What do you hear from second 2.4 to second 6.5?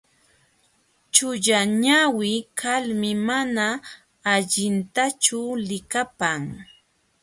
kalmi mana allintachu likapan.